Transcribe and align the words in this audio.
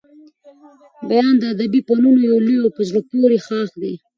بیان 1.09 1.29
د 1.37 1.43
ادبي 1.53 1.79
فنونو 1.87 2.21
يو 2.29 2.37
لوی 2.45 2.57
او 2.63 2.69
په 2.75 2.81
زړه 2.89 2.99
پوري 3.09 3.39
ښاخ 3.45 3.69
دئ. 3.81 3.95